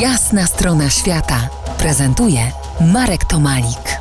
[0.00, 1.48] Jasna strona świata
[1.78, 2.40] prezentuje
[2.80, 4.00] Marek Tomalik.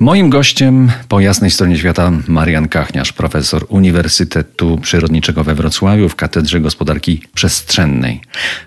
[0.00, 6.60] Moim gościem po jasnej stronie świata Marian Kachniarz, profesor Uniwersytetu Przyrodniczego we Wrocławiu w Katedrze
[6.60, 8.20] Gospodarki Przestrzennej.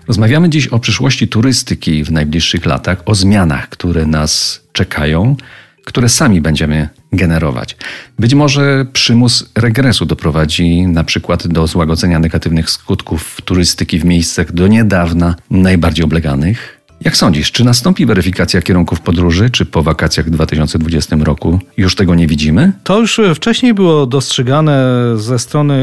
[0.08, 5.36] Rozmawiamy dziś o przyszłości turystyki w najbliższych latach, o zmianach, które nas czekają,
[5.90, 7.76] które sami będziemy generować.
[8.18, 14.66] Być może przymus regresu doprowadzi na przykład do złagodzenia negatywnych skutków turystyki w miejscach do
[14.66, 21.16] niedawna najbardziej obleganych jak sądzisz, czy nastąpi weryfikacja kierunków podróży, czy po wakacjach w 2020
[21.20, 22.72] roku już tego nie widzimy?
[22.84, 24.84] To już wcześniej było dostrzegane
[25.16, 25.74] ze strony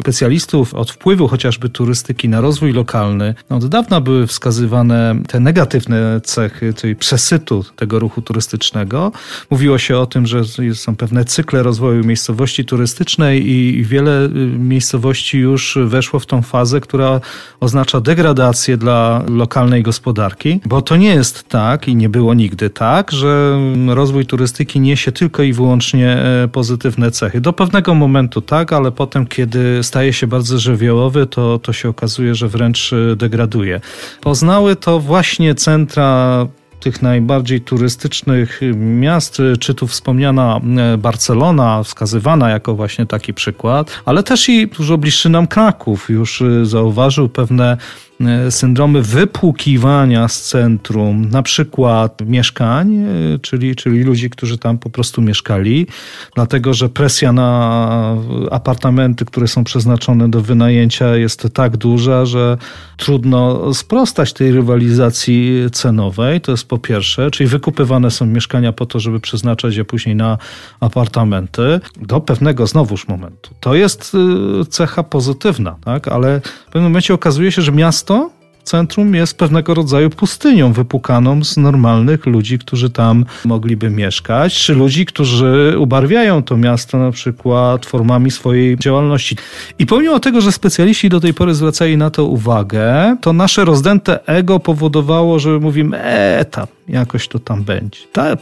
[0.00, 3.34] specjalistów od wpływu chociażby turystyki na rozwój lokalny.
[3.50, 9.12] No, od dawna były wskazywane te negatywne cechy, czyli przesytu tego ruchu turystycznego.
[9.50, 10.42] Mówiło się o tym, że
[10.74, 16.80] są pewne cykle rozwoju miejscowości turystycznej i wiele y, miejscowości już weszło w tą fazę,
[16.80, 17.20] która
[17.60, 20.60] oznacza degradację dla lokalnej gospodarki.
[20.66, 25.42] Bo to nie jest tak i nie było nigdy tak, że rozwój turystyki niesie tylko
[25.42, 27.40] i wyłącznie e, pozytywne cechy.
[27.40, 32.34] Do pewnego momentu tak, ale potem, kiedy staje się bardzo żywiołowy, to, to się okazuje,
[32.34, 33.80] że wręcz e, degraduje.
[34.20, 36.46] Poznały to właśnie centra
[36.80, 40.60] tych najbardziej turystycznych miast, czy tu wspomniana
[40.94, 46.42] e, Barcelona, wskazywana jako właśnie taki przykład, ale też i dużo bliższy nam Kraków już
[46.62, 48.05] zauważył pewne E,
[48.50, 55.22] syndromy wypłukiwania z centrum, na przykład mieszkań, e, czyli, czyli ludzi, którzy tam po prostu
[55.22, 55.86] mieszkali,
[56.34, 58.16] dlatego że presja na
[58.50, 62.58] apartamenty, które są przeznaczone do wynajęcia jest tak duża, że
[62.96, 66.40] trudno sprostać tej rywalizacji cenowej.
[66.40, 70.38] To jest po pierwsze, czyli wykupywane są mieszkania po to, żeby przeznaczać je później na
[70.80, 73.50] apartamenty do pewnego znowuż momentu.
[73.60, 74.12] To jest
[74.60, 76.08] e, cecha pozytywna, tak?
[76.08, 78.30] ale w pewnym momencie okazuje się, że miasto miasto,
[78.64, 85.06] centrum jest pewnego rodzaju pustynią wypukaną z normalnych ludzi, którzy tam mogliby mieszkać, czy ludzi,
[85.06, 89.36] którzy ubarwiają to miasto na przykład formami swojej działalności.
[89.78, 94.26] I pomimo tego, że specjaliści do tej pory zwracali na to uwagę, to nasze rozdęte
[94.26, 97.98] ego powodowało, że mówimy, e, tam, jakoś to tam będzie.
[98.12, 98.36] Ta e,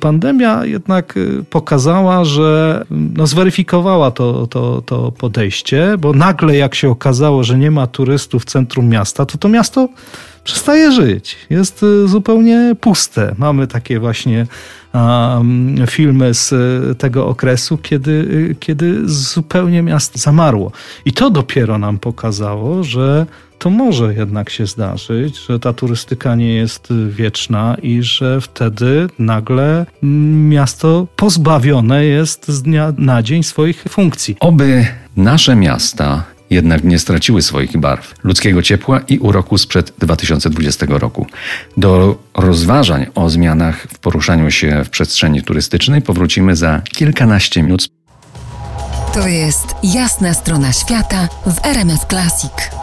[0.00, 6.90] pandemia jednak e, pokazała, że no, zweryfikowała to, to, to podejście, bo nagle jak się
[6.90, 9.88] okazało, że nie ma turystów w centrum miasta, to to miasto
[10.44, 11.36] przestaje żyć.
[11.50, 13.34] Jest e, zupełnie puste.
[13.38, 14.46] Mamy takie właśnie
[14.94, 16.54] um, filmy z
[16.98, 20.72] tego okresu, kiedy, kiedy zupełnie miasto zamarło.
[21.04, 23.26] I to dopiero nam pokazało, że
[23.60, 29.86] to może jednak się zdarzyć, że ta turystyka nie jest wieczna i że wtedy nagle
[30.48, 34.36] miasto pozbawione jest z dnia na dzień swoich funkcji.
[34.40, 34.86] Oby
[35.16, 41.26] nasze miasta jednak nie straciły swoich barw, ludzkiego ciepła i uroku sprzed 2020 roku.
[41.76, 47.88] Do rozważań o zmianach w poruszaniu się w przestrzeni turystycznej powrócimy za kilkanaście minut.
[49.14, 52.79] To jest jasna strona świata w RMS Classic.